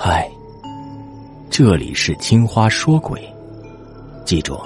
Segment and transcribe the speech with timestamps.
[0.00, 0.30] 嗨，
[1.50, 3.20] 这里是青花说鬼，
[4.24, 4.56] 记住，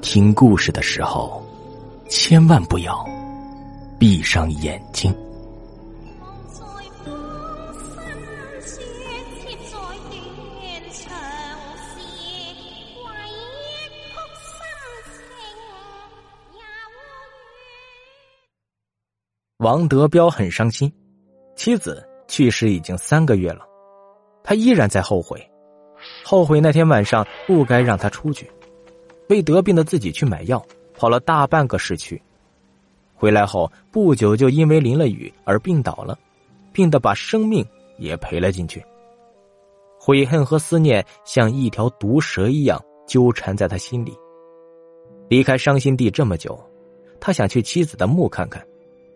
[0.00, 1.46] 听故事的时候
[2.08, 3.06] 千万不要
[3.98, 5.14] 闭上眼睛。
[19.58, 20.90] 王德彪很伤心，
[21.54, 23.69] 妻子去世已经三个月了。
[24.42, 25.48] 他依然在后悔，
[26.24, 28.50] 后悔那天晚上不该让他出去，
[29.28, 32.20] 为得病的自己去买药，跑了大半个市区。
[33.14, 36.18] 回来后不久就因为淋了雨而病倒了，
[36.72, 37.64] 病得把生命
[37.98, 38.82] 也赔了进去。
[39.98, 44.16] 悔恨和思念像一条毒蛇一样纠缠在他心里。
[45.28, 46.58] 离开伤心地这么久，
[47.20, 48.66] 他想去妻子的墓看看，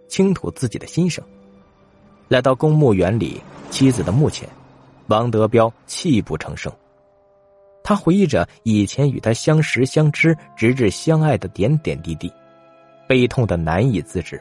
[0.07, 1.25] 倾吐自己的心声。
[2.29, 4.47] 来到公墓园里，妻子的墓前。
[5.07, 6.73] 王德彪泣不成声。
[7.83, 12.33] 他回忆着以前与他相识相知，直至相爱的点点滴滴，
[13.07, 14.41] 悲痛的难以自制。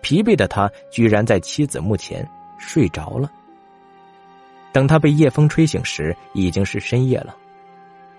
[0.00, 2.26] 疲惫的他居然在妻子墓前
[2.58, 3.30] 睡着了。
[4.72, 7.36] 等他被夜风吹醒时，已经是深夜了。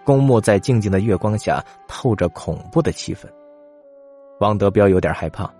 [0.03, 3.25] 公墓在静静的月光下透着恐怖的气氛。
[4.39, 5.51] 王德彪有点害怕，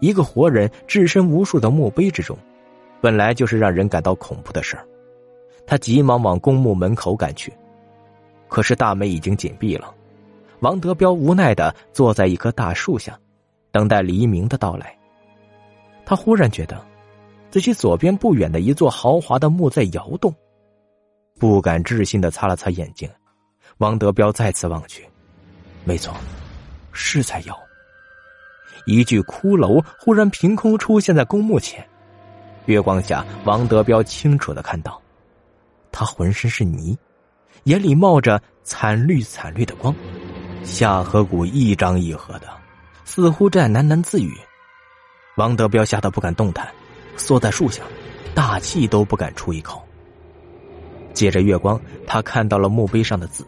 [0.00, 2.36] 一个活人置身无数的墓碑之中，
[3.00, 4.84] 本来就是让人感到恐怖的事儿。
[5.66, 7.52] 他急忙往公墓门口赶去，
[8.48, 9.94] 可是大门已经紧闭了。
[10.60, 13.18] 王德彪无奈的坐在一棵大树下，
[13.70, 14.96] 等待黎明的到来。
[16.04, 16.84] 他忽然觉得，
[17.50, 20.34] 自己左边不远的一座豪华的墓在摇动，
[21.38, 23.08] 不敢置信的擦了擦眼睛。
[23.76, 25.06] 王德彪再次望去，
[25.84, 26.12] 没错，
[26.92, 27.56] 是在摇。
[28.86, 31.86] 一具骷髅忽然凭空出现在公墓前，
[32.64, 35.00] 月光下，王德彪清楚的看到。
[35.90, 36.96] 他浑身是泥，
[37.64, 39.94] 眼里冒着惨绿惨绿的光，
[40.62, 42.46] 下颌骨一张一合的，
[43.04, 44.36] 似乎在喃喃自语。
[45.36, 46.68] 王德彪吓得不敢动弹，
[47.16, 47.82] 缩在树下，
[48.34, 49.82] 大气都不敢出一口。
[51.14, 53.46] 借着月光，他看到了墓碑上的字：“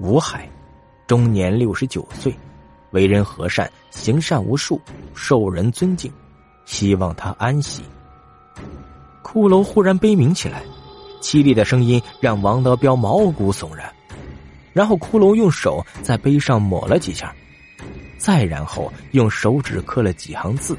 [0.00, 0.48] 吴海，
[1.06, 2.34] 终年六十九岁，
[2.92, 4.80] 为人和善，行善无数，
[5.14, 6.10] 受人尊敬，
[6.64, 7.82] 希望他安息。”
[9.22, 10.62] 骷髅忽然悲鸣起来。
[11.22, 13.90] 凄厉的声音让王德彪毛骨悚然，
[14.72, 17.32] 然后骷髅用手在碑上抹了几下，
[18.18, 20.76] 再然后用手指刻了几行字，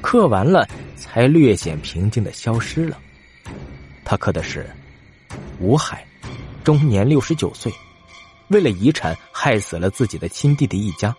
[0.00, 0.66] 刻完了
[0.96, 2.96] 才略显平静的消失了。
[4.04, 4.70] 他刻的是
[5.58, 6.06] ：“吴海，
[6.62, 7.72] 终年六十九岁，
[8.48, 11.14] 为了遗产害死了自己的亲弟弟一家，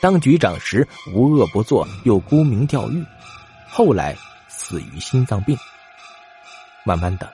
[0.00, 3.04] 当局长时无恶不作，又沽名钓誉，
[3.68, 4.16] 后来
[4.48, 5.56] 死于心脏病。”
[6.84, 7.30] 慢慢的。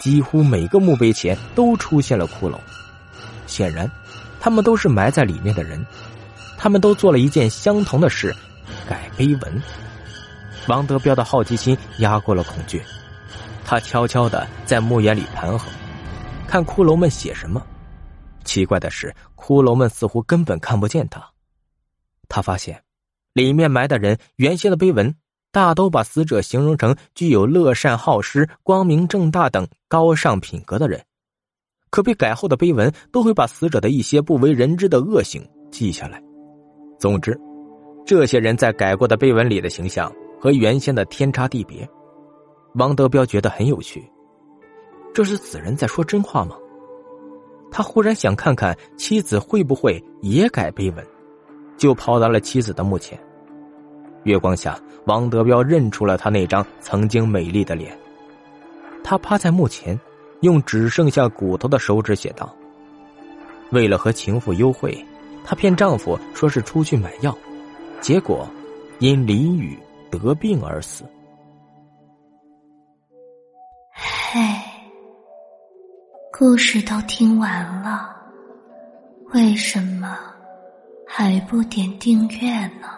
[0.00, 2.58] 几乎每个墓碑前都出现了骷髅，
[3.46, 3.90] 显然，
[4.40, 5.84] 他们都是埋在里面的人，
[6.56, 8.34] 他们都做了一件相同的事，
[8.88, 9.62] 改碑文。
[10.68, 12.82] 王德彪的好奇心压过了恐惧，
[13.64, 15.68] 他悄悄的在墓园里盘桓，
[16.46, 17.64] 看骷髅们写什么。
[18.44, 21.26] 奇怪的是，骷髅们似乎根本看不见他。
[22.28, 22.82] 他发现，
[23.32, 25.14] 里面埋的人原先的碑文。
[25.50, 31.02] 大都把死者形容成具有乐善好施、光明正大等高尚品格的人，
[31.90, 36.22] 可被改后的碑文都会把死者的一些不为人知的恶行记下来。
[36.98, 37.38] 总之，
[38.04, 41.88] 这些人在改过的碑文里的形象和原先的天差地别。
[42.74, 44.04] 王德彪觉得很有趣，
[45.14, 46.56] 这是死人在说真话吗？
[47.70, 51.06] 他忽然想看看妻子会不会也改碑文，
[51.76, 53.18] 就跑到了妻子的墓前。
[54.24, 57.96] 月光下，王德彪认出了他那张曾经美丽的脸。
[59.02, 59.98] 他趴在墓前，
[60.40, 62.54] 用只剩下骨头的手指写道
[63.72, 65.04] ：“为了和情妇幽会，
[65.44, 67.36] 她骗丈夫说是出去买药，
[68.00, 68.46] 结果
[68.98, 69.78] 因淋雨
[70.10, 71.04] 得病而死。”
[74.30, 74.40] 嘿，
[76.30, 78.14] 故事都听完了，
[79.32, 80.18] 为什么
[81.06, 82.97] 还不点订阅呢？